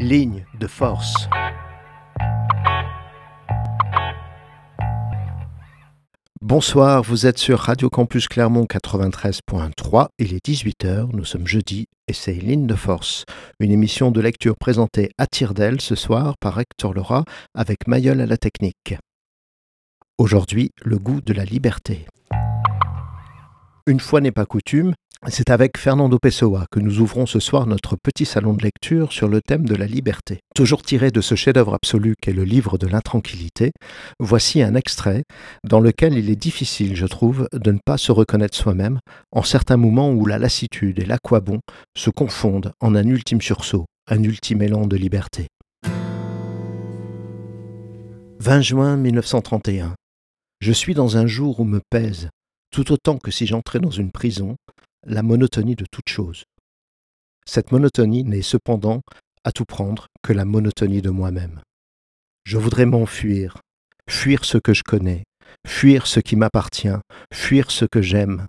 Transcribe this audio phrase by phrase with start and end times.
[0.00, 1.28] Ligne de force.
[6.40, 12.12] Bonsoir, vous êtes sur Radio Campus Clermont 93.3, il est 18h, nous sommes jeudi et
[12.12, 13.24] c'est Ligne de Force,
[13.58, 17.24] une émission de lecture présentée à Tire-d'Aile ce soir par Hector Laura
[17.56, 18.94] avec Mayol à la technique.
[20.16, 22.06] Aujourd'hui, le goût de la liberté.
[23.88, 24.92] Une fois n'est pas coutume,
[25.28, 29.28] c'est avec Fernando Pessoa que nous ouvrons ce soir notre petit salon de lecture sur
[29.28, 30.40] le thème de la liberté.
[30.54, 33.72] Toujours tiré de ce chef-d'œuvre absolu qu'est le livre de l'intranquillité,
[34.20, 35.22] voici un extrait
[35.64, 39.00] dans lequel il est difficile, je trouve, de ne pas se reconnaître soi-même
[39.32, 41.60] en certains moments où la lassitude et l'aquabon
[41.96, 45.46] se confondent en un ultime sursaut, un ultime élan de liberté.
[48.40, 49.94] 20 juin 1931.
[50.60, 52.28] Je suis dans un jour où me pèse,
[52.70, 54.56] tout autant que si j'entrais dans une prison,
[55.06, 56.44] la monotonie de toute chose.
[57.46, 59.02] Cette monotonie n'est cependant,
[59.44, 61.60] à tout prendre, que la monotonie de moi-même.
[62.44, 63.58] Je voudrais m'enfuir,
[64.08, 65.24] fuir ce que je connais,
[65.66, 66.98] fuir ce qui m'appartient,
[67.32, 68.48] fuir ce que j'aime.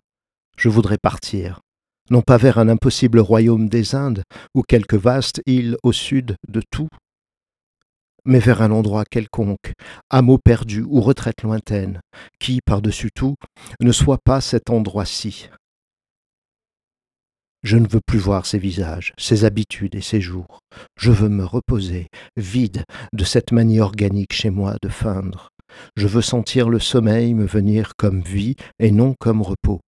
[0.58, 1.62] Je voudrais partir,
[2.10, 4.24] non pas vers un impossible royaume des Indes
[4.56, 6.90] ou quelque vaste île au sud de tout,
[8.30, 9.74] mais vers un endroit quelconque,
[10.12, 12.00] hameau perdu ou retraite lointaine,
[12.40, 13.36] qui, par-dessus tout,
[13.82, 15.50] ne soit pas cet endroit-ci.
[17.64, 20.60] Je ne veux plus voir ces visages, ces habitudes et ces jours.
[20.96, 25.50] Je veux me reposer, vide de cette manie organique chez moi de feindre.
[25.98, 29.82] Je veux sentir le sommeil me venir comme vie et non comme repos.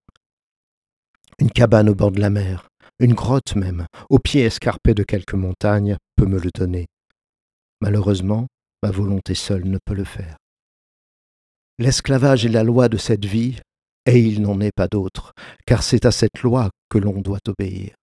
[1.39, 5.35] Une cabane au bord de la mer, une grotte même, au pied escarpé de quelques
[5.35, 6.87] montagnes, peut me le donner.
[7.81, 8.47] Malheureusement,
[8.83, 10.37] ma volonté seule ne peut le faire.
[11.79, 13.59] L'esclavage est la loi de cette vie,
[14.05, 15.33] et il n'en est pas d'autre,
[15.65, 17.95] car c'est à cette loi que l'on doit obéir,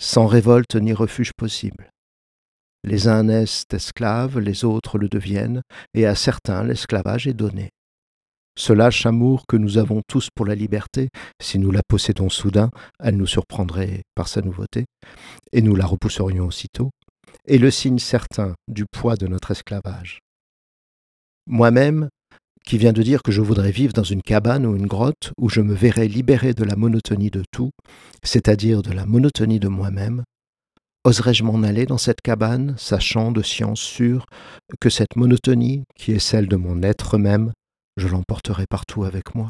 [0.00, 1.90] sans révolte ni refuge possible.
[2.84, 5.62] Les uns naissent esclaves, les autres le deviennent,
[5.94, 7.70] et à certains l'esclavage est donné.
[8.56, 11.08] Ce lâche amour que nous avons tous pour la liberté,
[11.40, 14.84] si nous la possédons soudain, elle nous surprendrait par sa nouveauté,
[15.52, 16.90] et nous la repousserions aussitôt,
[17.46, 20.20] est le signe certain du poids de notre esclavage.
[21.46, 22.08] Moi-même,
[22.64, 25.48] qui viens de dire que je voudrais vivre dans une cabane ou une grotte où
[25.48, 27.70] je me verrais libéré de la monotonie de tout,
[28.22, 30.24] c'est-à-dire de la monotonie de moi-même,
[31.04, 34.26] oserais-je m'en aller dans cette cabane, sachant de science sûre
[34.80, 37.52] que cette monotonie, qui est celle de mon être même,
[37.96, 39.48] je l'emporterai partout avec moi?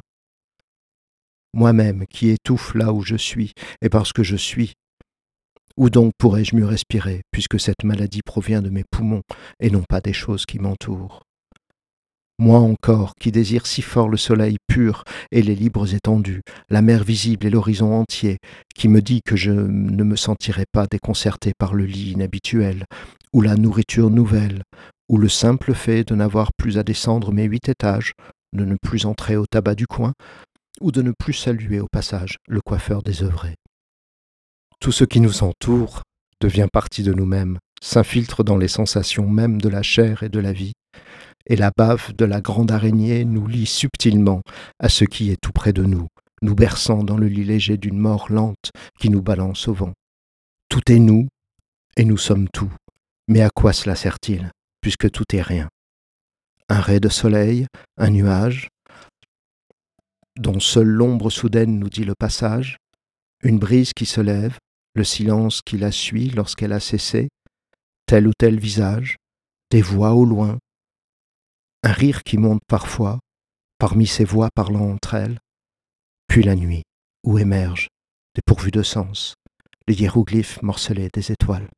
[1.55, 4.75] Moi-même qui étouffe là où je suis, et parce que je suis,
[5.79, 9.23] où donc pourrais-je mieux respirer, puisque cette maladie provient de mes poumons
[9.61, 11.23] et non pas des choses qui m'entourent?
[12.41, 17.03] Moi encore, qui désire si fort le soleil pur et les libres étendues, la mer
[17.05, 18.39] visible et l'horizon entier,
[18.75, 22.85] qui me dit que je ne me sentirai pas déconcerté par le lit inhabituel,
[23.33, 24.63] ou la nourriture nouvelle,
[25.09, 28.13] ou le simple fait de n'avoir plus à descendre mes huit étages,
[28.53, 30.13] de ne plus entrer au tabac du coin,
[30.81, 33.55] ou de ne plus saluer au passage le coiffeur désœuvré.
[34.81, 36.03] Tout ce qui nous entoure
[36.41, 40.53] devient partie de nous-mêmes, s'infiltre dans les sensations mêmes de la chair et de la
[40.53, 40.73] vie,
[41.47, 44.43] et la bave de la grande araignée nous lie subtilement
[44.79, 46.07] à ce qui est tout près de nous,
[46.43, 49.93] nous berçant dans le lit léger d'une mort lente qui nous balance au vent.
[50.69, 51.27] Tout est nous,
[51.97, 52.73] et nous sommes tout.
[53.27, 54.51] Mais à quoi cela sert-il,
[54.81, 55.69] puisque tout est rien?
[56.69, 57.67] Un ray de soleil,
[57.97, 58.69] un nuage,
[60.37, 62.77] dont seule l'ombre soudaine nous dit le passage,
[63.43, 64.59] une brise qui se lève,
[64.99, 67.29] le silence qui la suit lorsqu'elle a cessé,
[68.07, 69.17] tel ou tel visage,
[69.71, 70.59] des voix au loin,
[71.85, 73.21] un rire qui monte parfois,
[73.79, 75.39] parmi ces voix parlant entre elles,
[76.27, 76.83] puis la nuit,
[77.23, 77.87] où émergent,
[78.35, 79.35] dépourvues de sens,
[79.87, 81.69] les hiéroglyphes morcelés des étoiles.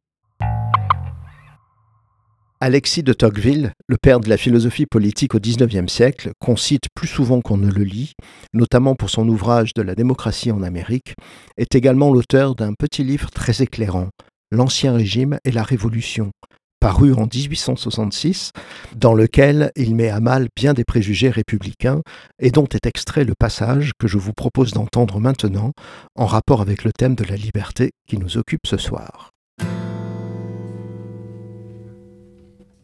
[2.62, 7.09] Alexis de Tocqueville, le père de la philosophie politique au XIXe siècle, qu'on cite plus
[7.09, 8.12] souvent qu'on ne le lit,
[8.53, 11.15] notamment pour son ouvrage de la démocratie en Amérique,
[11.56, 14.11] est également l'auteur d'un petit livre très éclairant,
[14.52, 16.32] L'Ancien Régime et la Révolution,
[16.81, 18.52] paru en 1866,
[18.94, 22.02] dans lequel il met à mal bien des préjugés républicains
[22.40, 25.73] et dont est extrait le passage que je vous propose d'entendre maintenant
[26.14, 29.31] en rapport avec le thème de la liberté qui nous occupe ce soir.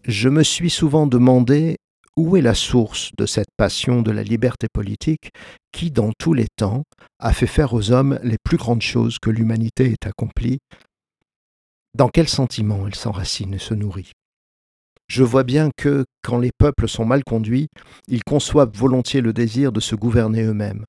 [0.07, 1.79] Je me suis souvent demandé
[2.17, 5.31] où est la source de cette passion de la liberté politique
[5.73, 6.85] qui, dans tous les temps,
[7.19, 10.61] a fait faire aux hommes les plus grandes choses que l'humanité ait accomplies.
[11.95, 14.13] Dans quel sentiment elle s'enracine et se nourrit?
[15.09, 17.67] Je vois bien que, quand les peuples sont mal conduits,
[18.07, 20.85] ils conçoivent volontiers le désir de se gouverner eux-mêmes,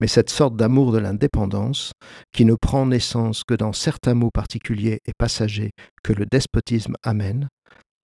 [0.00, 1.92] mais cette sorte d'amour de l'indépendance,
[2.32, 5.70] qui ne prend naissance que dans certains mots particuliers et passagers
[6.02, 7.48] que le despotisme amène,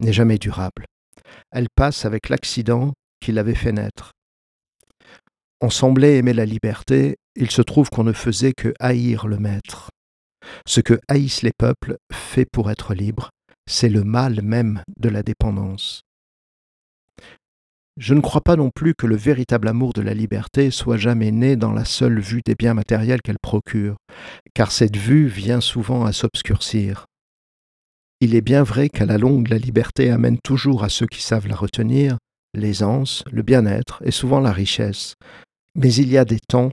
[0.03, 0.85] n'est jamais durable.
[1.51, 4.13] Elle passe avec l'accident qui l'avait fait naître.
[5.61, 9.91] On semblait aimer la liberté, il se trouve qu'on ne faisait que haïr le maître.
[10.67, 13.31] Ce que haïssent les peuples fait pour être libres,
[13.71, 16.03] c'est le mal même de la dépendance.
[17.99, 21.31] Je ne crois pas non plus que le véritable amour de la liberté soit jamais
[21.31, 23.97] né dans la seule vue des biens matériels qu'elle procure,
[24.55, 27.05] car cette vue vient souvent à s'obscurcir.
[28.23, 31.49] Il est bien vrai qu'à la longue la liberté amène toujours à ceux qui savent
[31.49, 32.19] la retenir
[32.55, 35.17] l'aisance, le bien-être et souvent la richesse,
[35.75, 36.71] mais il y a des temps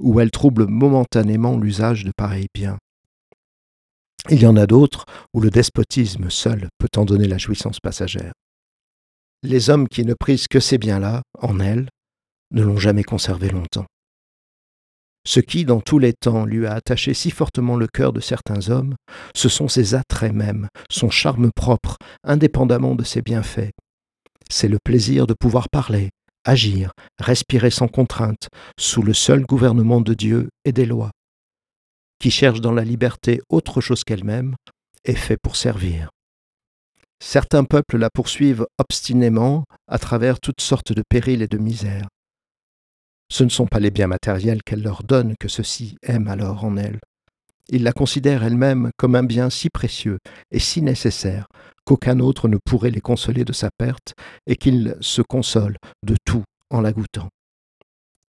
[0.00, 2.76] où elle trouble momentanément l'usage de pareils biens.
[4.30, 8.32] Il y en a d'autres où le despotisme seul peut en donner la jouissance passagère.
[9.44, 11.88] Les hommes qui ne prisent que ces biens-là, en elle,
[12.50, 13.86] ne l'ont jamais conservé longtemps.
[15.26, 18.70] Ce qui, dans tous les temps, lui a attaché si fortement le cœur de certains
[18.70, 18.96] hommes,
[19.36, 23.70] ce sont ses attraits mêmes, son charme propre, indépendamment de ses bienfaits.
[24.50, 26.10] C'est le plaisir de pouvoir parler,
[26.44, 31.10] agir, respirer sans contrainte, sous le seul gouvernement de Dieu et des lois
[32.20, 34.54] qui cherche dans la liberté autre chose qu'elle-même,
[35.04, 36.10] est fait pour servir.
[37.18, 42.08] Certains peuples la poursuivent obstinément à travers toutes sortes de périls et de misères.
[43.32, 46.76] Ce ne sont pas les biens matériels qu'elle leur donne que ceux-ci aiment alors en
[46.76, 47.00] elle.
[47.72, 50.18] Ils la considèrent elle-même comme un bien si précieux
[50.50, 51.46] et si nécessaire
[51.84, 54.14] qu'aucun autre ne pourrait les consoler de sa perte
[54.46, 57.28] et qu'ils se consolent de tout en la goûtant.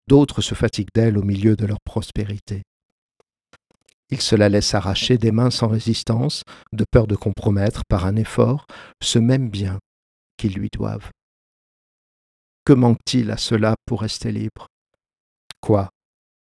[0.06, 2.62] D'autres se fatiguent d'elle au milieu de leur prospérité.
[4.10, 6.42] Il se la laisse arracher des mains sans résistance,
[6.72, 8.66] de peur de compromettre par un effort
[9.02, 9.78] ce même bien
[10.36, 11.10] qu'ils lui doivent.
[12.66, 14.66] Que manque-t-il à cela pour rester libre?
[15.62, 15.88] Quoi?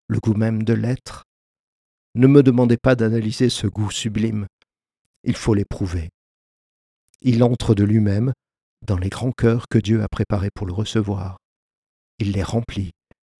[0.10, 1.24] Le goût même de l'être?
[2.15, 4.47] Ne me demandez pas d'analyser ce goût sublime.
[5.25, 6.12] Il faut l'éprouver.
[7.21, 8.31] Il entre de lui-même
[8.83, 11.39] dans les grands cœurs que Dieu a préparés pour le recevoir.
[12.19, 12.91] Il les remplit,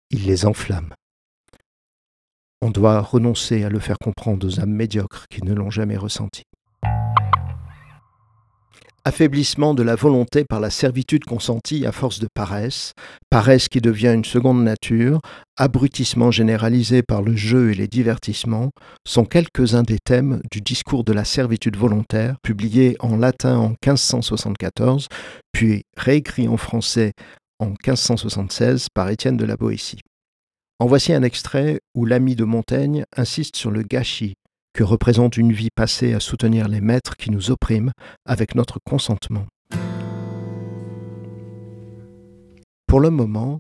[0.10, 0.94] il les enflamme.
[2.62, 6.44] On doit renoncer à le faire comprendre aux âmes médiocres qui ne l'ont jamais ressenti.
[9.08, 12.94] Affaiblissement de la volonté par la servitude consentie à force de paresse,
[13.30, 15.22] paresse qui devient une seconde nature,
[15.58, 18.72] abrutissement généralisé par le jeu et les divertissements,
[19.08, 25.08] sont quelques-uns des thèmes du discours de la servitude volontaire, publié en latin en 1574,
[25.52, 27.12] puis réécrit en français
[27.60, 30.02] en 1576 par Étienne de la Boétie.
[30.80, 34.34] En voici un extrait où l'ami de Montaigne insiste sur le gâchis
[34.76, 37.94] que représente une vie passée à soutenir les maîtres qui nous oppriment
[38.26, 39.46] avec notre consentement.
[42.86, 43.60] Pour le moment,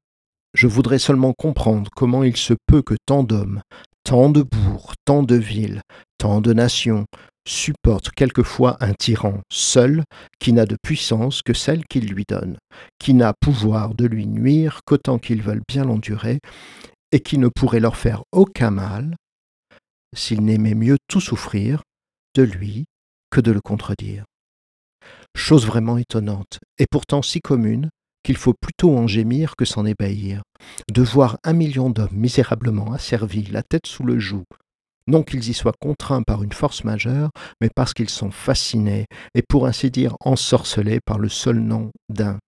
[0.53, 3.61] je voudrais seulement comprendre comment il se peut que tant d'hommes,
[4.03, 5.81] tant de bourgs, tant de villes,
[6.17, 7.05] tant de nations
[7.47, 10.03] supportent quelquefois un tyran seul
[10.39, 12.57] qui n'a de puissance que celle qu'il lui donne,
[12.99, 16.39] qui n'a pouvoir de lui nuire qu'autant qu'ils veulent bien l'endurer,
[17.13, 19.15] et qui ne pourrait leur faire aucun mal
[20.15, 21.83] s'il n'aimait mieux tout souffrir
[22.35, 22.85] de lui
[23.29, 24.25] que de le contredire.
[25.35, 27.89] Chose vraiment étonnante, et pourtant si commune,
[28.23, 30.41] qu'il faut plutôt en gémir que s'en ébahir,
[30.91, 34.45] de voir un million d'hommes misérablement asservis, la tête sous le joug,
[35.07, 37.29] non qu'ils y soient contraints par une force majeure,
[37.61, 39.05] mais parce qu'ils sont fascinés
[39.35, 42.39] et pour ainsi dire ensorcelés par le seul nom d'un,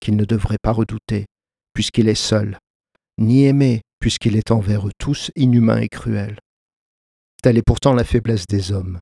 [0.00, 1.26] qu'ils ne devraient pas redouter,
[1.74, 2.58] puisqu'il est seul,
[3.18, 6.38] ni aimer, puisqu'il est envers eux tous inhumain et cruel.
[7.44, 9.00] Telle est pourtant la faiblesse des hommes.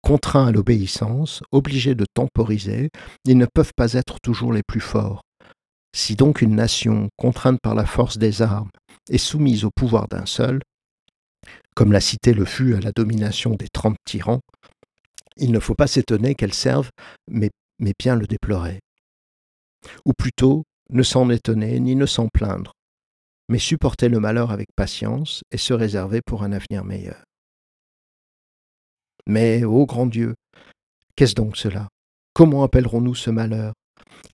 [0.00, 2.88] Contraints à l'obéissance, obligés de temporiser,
[3.26, 5.20] ils ne peuvent pas être toujours les plus forts.
[5.94, 8.70] Si donc une nation, contrainte par la force des armes,
[9.10, 10.62] est soumise au pouvoir d'un seul,
[11.76, 14.40] comme la cité le fut à la domination des trente tyrans,
[15.36, 16.88] il ne faut pas s'étonner qu'elle serve,
[17.28, 17.50] mais,
[17.98, 18.80] bien le déplorer.
[20.06, 22.72] Ou plutôt, ne s'en étonner ni ne s'en plaindre,
[23.50, 27.22] mais supporter le malheur avec patience et se réserver pour un avenir meilleur.
[29.26, 30.34] Mais, ô grand Dieu,
[31.16, 31.88] qu'est-ce donc cela?
[32.34, 33.72] Comment appellerons-nous ce malheur?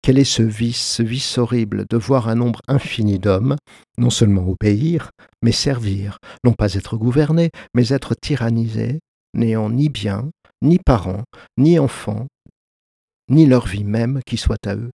[0.03, 3.57] Quel est ce vice, ce vice horrible de voir un nombre infini d'hommes,
[3.99, 5.11] non seulement obéir,
[5.43, 9.01] mais servir, non pas être gouvernés, mais être tyrannisés,
[9.35, 10.31] n'ayant ni bien,
[10.63, 11.25] ni parents,
[11.57, 12.27] ni enfants,
[13.29, 14.91] ni leur vie même qui soit à eux?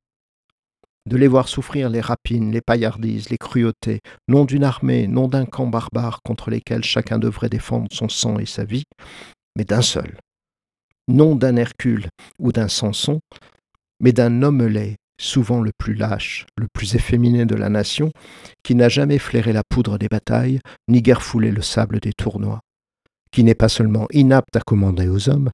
[1.06, 5.44] De les voir souffrir les rapines, les paillardises, les cruautés, non d'une armée, non d'un
[5.44, 8.84] camp barbare contre lesquels chacun devrait défendre son sang et sa vie,
[9.56, 10.18] mais d'un seul,
[11.08, 12.08] non d'un Hercule
[12.38, 13.20] ou d'un Samson,
[14.00, 18.10] mais d'un homme laid, souvent le plus lâche, le plus efféminé de la nation,
[18.62, 22.60] qui n'a jamais flairé la poudre des batailles, ni guère foulé le sable des tournois,
[23.30, 25.50] qui n'est pas seulement inapte à commander aux hommes,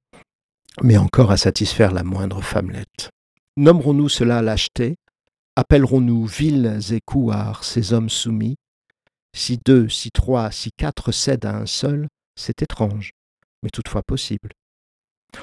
[0.81, 3.09] mais encore à satisfaire la moindre femmelette.
[3.57, 4.95] Nommerons-nous cela lâcheté
[5.57, 8.55] Appellerons-nous villes et couards ces hommes soumis.
[9.35, 13.11] Si deux, si trois, si quatre cèdent à un seul, c'est étrange,
[13.63, 14.49] mais toutefois possible.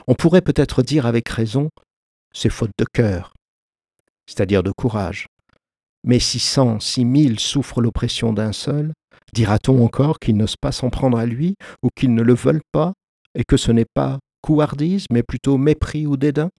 [0.06, 1.70] On pourrait peut-être dire avec raison,
[2.32, 3.34] c'est faute de cœur,
[4.26, 5.26] c'est-à-dire de courage.
[6.04, 8.92] Mais si cent, si mille souffrent l'oppression d'un seul,
[9.32, 12.92] dira-t-on encore qu'ils n'osent pas s'en prendre à lui, ou qu'ils ne le veulent pas,
[13.34, 16.50] et que ce n'est pas couardise, mais plutôt mépris ou dédain?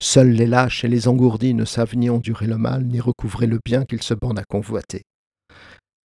[0.00, 3.60] Seuls les lâches et les engourdis ne savent ni endurer le mal, ni recouvrer le
[3.64, 5.02] bien qu'ils se bornent à convoiter.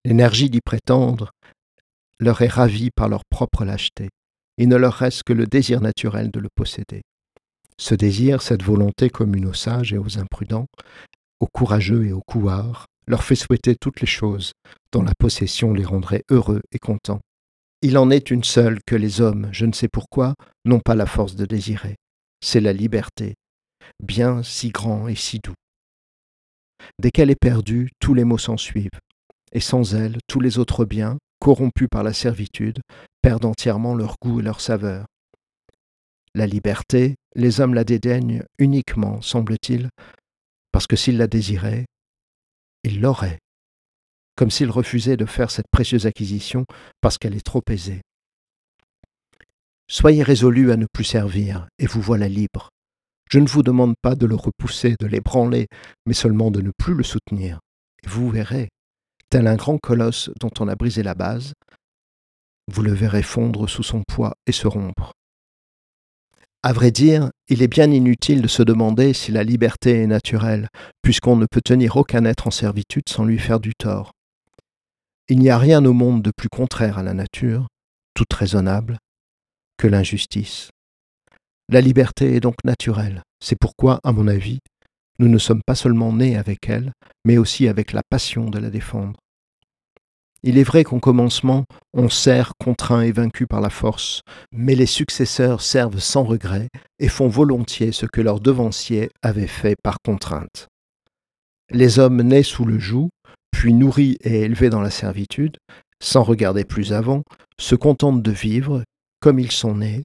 [0.05, 1.31] L'énergie d'y prétendre
[2.21, 4.09] leur est ravie par leur propre lâcheté.
[4.59, 7.03] Il ne leur reste que le désir naturel de le posséder.
[7.79, 10.67] Ce désir, cette volonté commune aux sages et aux imprudents,
[11.41, 14.53] aux courageux et aux couards, leur fait souhaiter toutes les choses
[14.93, 17.21] dont la possession les rendrait heureux et contents.
[17.83, 21.07] Il en est une seule que les hommes, je ne sais pourquoi, n'ont pas la
[21.07, 21.97] force de désirer.
[22.41, 23.35] C'est la liberté,
[24.03, 25.55] bien si grand et si doux.
[26.99, 28.99] Dès qu'elle est perdue, tous les maux s'en suivent,
[29.53, 32.81] et sans elle, tous les autres biens, corrompus par la servitude,
[33.23, 35.07] perdent entièrement leur goût et leur saveur.
[36.35, 39.91] La liberté, les hommes la dédaignent uniquement, semble-t-il,
[40.73, 41.85] parce que s'ils la désiraient,
[42.83, 43.39] ils l'auraient,
[44.35, 46.65] comme s'ils refusaient de faire cette précieuse acquisition
[47.01, 48.01] parce qu'elle est trop aisée.
[49.89, 52.71] Soyez résolus à ne plus servir, et vous voilà libre.
[53.31, 55.69] Je ne vous demande pas de le repousser, de l'ébranler,
[56.07, 57.61] mais seulement de ne plus le soutenir.
[58.03, 58.69] Et vous verrez,
[59.31, 61.55] tel un grand colosse dont on a brisé la base,
[62.69, 65.13] vous le verrez fondre sous son poids et se rompre.
[66.63, 70.69] À vrai dire, il est bien inutile de se demander si la liberté est naturelle,
[71.01, 74.11] puisqu'on ne peut tenir aucun être en servitude sans lui faire du tort.
[75.29, 77.69] Il n'y a rien au monde de plus contraire à la nature,
[78.15, 78.99] toute raisonnable,
[79.77, 80.71] que l'injustice.
[81.69, 83.23] La liberté est donc naturelle.
[83.41, 84.59] C'est pourquoi, à mon avis,
[85.19, 86.93] nous ne sommes pas seulement nés avec elle,
[87.25, 89.19] mais aussi avec la passion de la défendre.
[90.43, 94.21] Il est vrai qu'au commencement, on sert contraint et vaincu par la force,
[94.53, 96.69] mais les successeurs servent sans regret
[96.99, 100.69] et font volontiers ce que leurs devanciers avaient fait par contrainte.
[101.71, 103.09] Les hommes nés sous le joug,
[103.51, 105.57] puis nourris et élevés dans la servitude,
[106.01, 107.23] sans regarder plus avant,
[107.59, 108.85] se contentent de vivre
[109.21, 110.05] comme ils sont nés,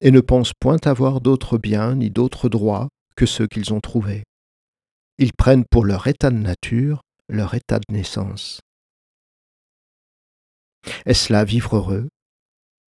[0.00, 4.22] et ne pensent point avoir d'autres biens ni d'autres droits que ceux qu'ils ont trouvés.
[5.18, 8.60] Ils prennent pour leur état de nature leur état de naissance.
[11.06, 12.08] Est-ce là vivre heureux?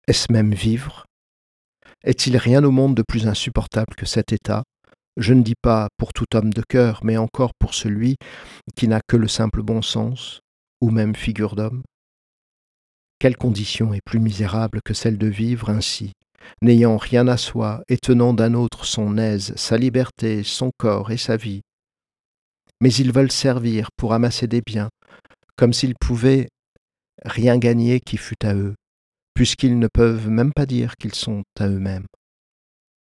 [0.08, 1.06] Est-ce même vivre?
[2.04, 4.64] Est-il rien au monde de plus insupportable que cet état?
[5.16, 8.16] Je ne dis pas pour tout homme de cœur, mais encore pour celui
[8.76, 10.40] qui n'a que le simple bon sens,
[10.80, 11.82] ou même figure d'homme.
[13.18, 16.12] Quelle condition est plus misérable que celle de vivre ainsi,
[16.60, 21.16] n'ayant rien à soi et tenant d'un autre son aise, sa liberté, son corps et
[21.16, 21.62] sa vie.
[22.80, 24.90] Mais ils veulent servir pour amasser des biens,
[25.56, 26.48] comme s'ils pouvaient
[27.24, 28.74] rien gagner qui fût à eux,
[29.34, 32.06] puisqu'ils ne peuvent même pas dire qu'ils sont à eux-mêmes.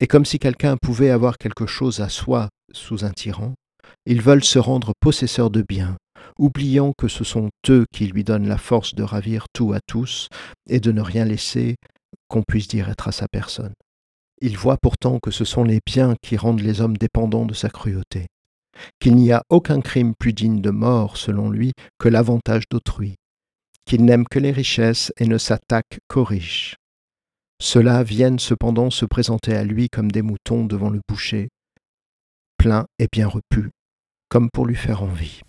[0.00, 3.54] Et comme si quelqu'un pouvait avoir quelque chose à soi sous un tyran,
[4.04, 5.96] ils veulent se rendre possesseurs de biens,
[6.38, 10.28] oubliant que ce sont eux qui lui donnent la force de ravir tout à tous
[10.68, 11.76] et de ne rien laisser
[12.28, 13.72] qu'on puisse dire être à sa personne.
[14.42, 17.70] Il voit pourtant que ce sont les biens qui rendent les hommes dépendants de sa
[17.70, 18.26] cruauté,
[19.00, 23.16] qu'il n'y a aucun crime plus digne de mort, selon lui, que l'avantage d'autrui,
[23.84, 26.76] qu'il n'aime que les richesses et ne s'attaque qu'aux riches.
[27.60, 31.48] Ceux-là viennent cependant se présenter à lui comme des moutons devant le boucher,
[32.58, 33.70] pleins et bien repus,
[34.28, 35.40] comme pour lui faire envie.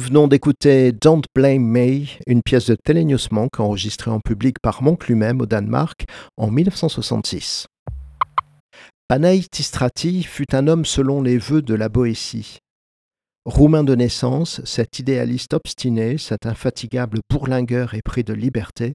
[0.00, 4.82] Nous venons d'écouter Don't Blame Me, une pièce de Telenius Monk enregistrée en public par
[4.82, 6.06] Monk lui-même au Danemark
[6.38, 7.66] en 1966.
[9.08, 12.60] Panaï Tistrati fut un homme selon les vœux de la Boétie.
[13.44, 18.94] Roumain de naissance, cet idéaliste obstiné, cet infatigable bourlingueur épris de liberté,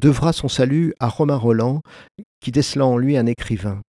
[0.00, 1.80] devra son salut à Romain Roland,
[2.40, 3.80] qui décela en lui un écrivain.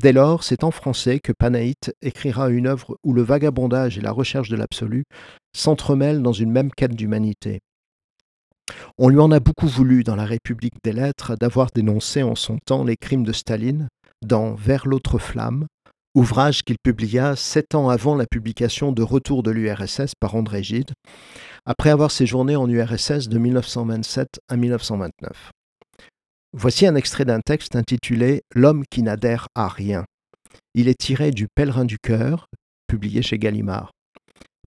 [0.00, 4.12] Dès lors, c'est en français que Panaït écrira une œuvre où le vagabondage et la
[4.12, 5.02] recherche de l'absolu
[5.56, 7.58] s'entremêlent dans une même quête d'humanité.
[8.96, 12.58] On lui en a beaucoup voulu dans la République des lettres d'avoir dénoncé en son
[12.64, 13.88] temps les crimes de Staline
[14.24, 15.66] dans Vers l'autre flamme,
[16.14, 20.92] ouvrage qu'il publia sept ans avant la publication de Retour de l'URSS par André Gide,
[21.66, 25.50] après avoir séjourné en URSS de 1927 à 1929.
[26.54, 30.04] Voici un extrait d'un texte intitulé L'homme qui n'adhère à rien.
[30.74, 32.46] Il est tiré du Pèlerin du cœur,
[32.86, 33.92] publié chez Gallimard.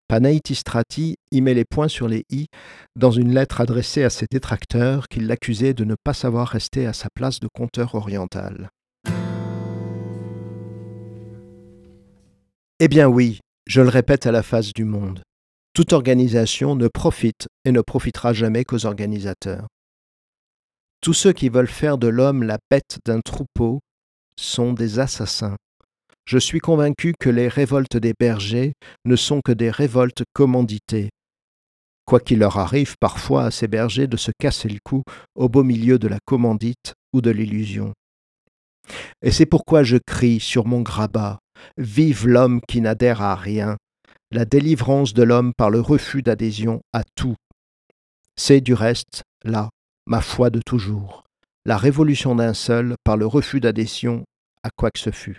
[0.09, 2.47] Panaïtistrati y met les points sur les i
[2.97, 6.93] dans une lettre adressée à ses détracteurs qui l'accusaient de ne pas savoir rester à
[6.93, 8.71] sa place de conteur oriental.
[12.81, 13.39] Eh bien oui,
[13.69, 15.23] je le répète à la face du monde,
[15.75, 19.69] toute organisation ne profite et ne profitera jamais qu'aux organisateurs.
[21.01, 23.81] Tous ceux qui veulent faire de l'homme la bête d'un troupeau
[24.37, 25.57] sont des assassins.
[26.25, 31.09] Je suis convaincu que les révoltes des bergers ne sont que des révoltes commanditées,
[32.05, 35.03] quoiqu'il leur arrive parfois à ces bergers de se casser le cou
[35.35, 37.93] au beau milieu de la commandite ou de l'illusion.
[39.23, 41.39] Et c'est pourquoi je crie sur mon grabat
[41.77, 43.77] Vive l'homme qui n'adhère à rien,
[44.31, 47.37] la délivrance de l'homme par le refus d'adhésion à tout.
[48.37, 49.71] C'est du reste, là,
[50.09, 51.25] ma foi de toujours,
[51.67, 54.25] la révolution d'un seul par le refus d'adhésion
[54.63, 55.39] à quoi que ce fût.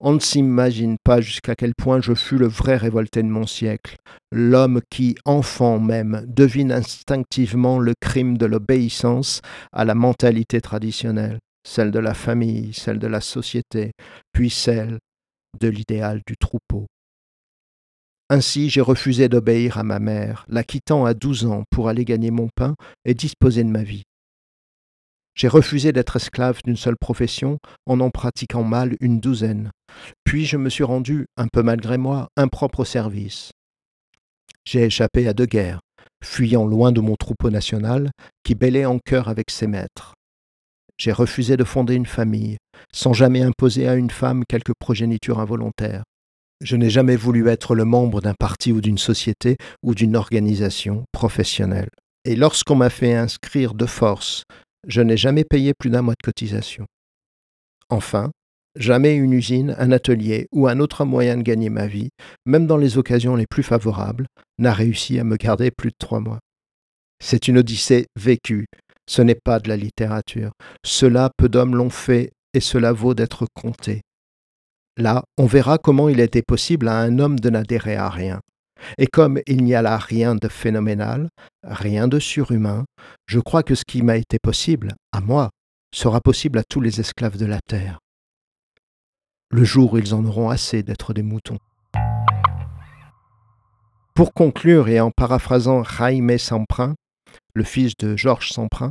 [0.00, 3.96] On ne s'imagine pas jusqu'à quel point je fus le vrai révolté de mon siècle,
[4.32, 11.90] l'homme qui, enfant même, devine instinctivement le crime de l'obéissance à la mentalité traditionnelle, celle
[11.90, 13.92] de la famille, celle de la société,
[14.32, 14.98] puis celle
[15.60, 16.86] de l'idéal du troupeau.
[18.32, 22.30] Ainsi j'ai refusé d'obéir à ma mère, la quittant à douze ans pour aller gagner
[22.30, 24.04] mon pain et disposer de ma vie.
[25.34, 29.72] J'ai refusé d'être esclave d'une seule profession en en pratiquant mal une douzaine.
[30.22, 33.50] Puis je me suis rendu, un peu malgré moi, impropre au service.
[34.64, 35.80] J'ai échappé à deux guerres,
[36.22, 38.12] fuyant loin de mon troupeau national
[38.44, 40.14] qui bêlait en cœur avec ses maîtres.
[40.98, 42.58] J'ai refusé de fonder une famille,
[42.92, 46.04] sans jamais imposer à une femme quelque progéniture involontaire.
[46.60, 51.04] Je n'ai jamais voulu être le membre d'un parti ou d'une société ou d'une organisation
[51.12, 51.88] professionnelle.
[52.24, 54.44] Et lorsqu'on m'a fait inscrire de force,
[54.86, 56.86] je n'ai jamais payé plus d'un mois de cotisation.
[57.88, 58.30] Enfin,
[58.76, 62.10] jamais une usine, un atelier ou un autre moyen de gagner ma vie,
[62.44, 64.26] même dans les occasions les plus favorables,
[64.58, 66.40] n'a réussi à me garder plus de trois mois.
[67.22, 68.66] C'est une odyssée vécue,
[69.08, 70.52] ce n'est pas de la littérature.
[70.84, 74.02] Cela, peu d'hommes l'ont fait et cela vaut d'être compté.
[75.00, 78.40] Là, on verra comment il était possible à un homme de n'adhérer à rien.
[78.98, 81.30] Et comme il n'y a là rien de phénoménal,
[81.62, 82.84] rien de surhumain,
[83.24, 85.48] je crois que ce qui m'a été possible, à moi,
[85.94, 87.98] sera possible à tous les esclaves de la terre.
[89.50, 91.58] Le jour où ils en auront assez d'être des moutons.
[94.14, 96.94] Pour conclure et en paraphrasant Jaime Samprin,
[97.54, 98.90] le fils de Georges Semprin,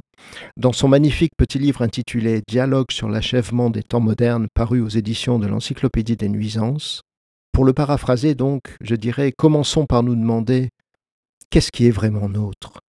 [0.58, 5.40] dans son magnifique petit livre intitulé Dialogue sur l'achèvement des temps modernes paru aux éditions
[5.40, 7.02] de l'Encyclopédie des nuisances.
[7.52, 10.70] Pour le paraphraser donc, je dirais commençons par nous demander
[11.50, 12.80] qu'est-ce qui est vraiment nôtre?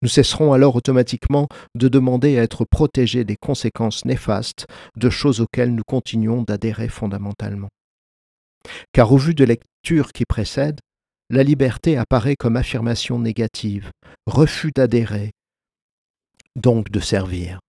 [0.00, 5.74] Nous cesserons alors automatiquement de demander à être protégés des conséquences néfastes de choses auxquelles
[5.74, 7.68] nous continuons d'adhérer fondamentalement.
[8.92, 10.80] Car au vu de lectures qui précèdent,
[11.30, 13.90] la liberté apparaît comme affirmation négative,
[14.26, 15.32] refus d'adhérer,
[16.56, 17.60] donc de servir.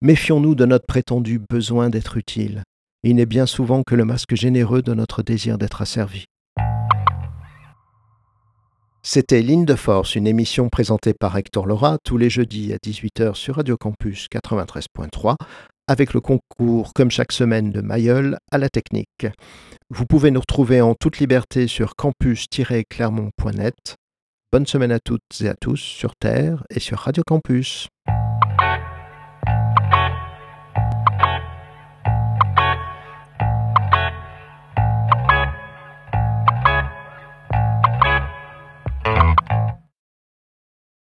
[0.00, 2.62] Méfions-nous de notre prétendu besoin d'être utile.
[3.04, 6.24] Il n'est bien souvent que le masque généreux de notre désir d'être asservi.
[9.02, 13.34] C'était Ligne de Force, une émission présentée par Hector Laura tous les jeudis à 18h
[13.34, 15.36] sur Radio Campus 93.3,
[15.88, 19.26] avec le concours, comme chaque semaine, de Mayol à la technique.
[19.90, 23.96] Vous pouvez nous retrouver en toute liberté sur campus-clermont.net.
[24.52, 27.88] Bonne semaine à toutes et à tous sur Terre et sur Radio Campus.